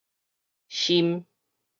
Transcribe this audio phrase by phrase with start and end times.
[0.71, 1.11] 鑫